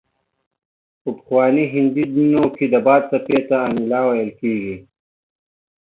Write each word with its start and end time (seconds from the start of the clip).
په 1.01 1.09
پخواني 1.17 1.65
هندي 1.73 2.03
دینونو 2.13 2.45
کې 2.55 2.65
د 2.73 2.75
باد 2.85 3.01
څپې 3.11 3.39
ته 3.49 3.55
انیلا 3.67 4.01
ویل 4.05 4.31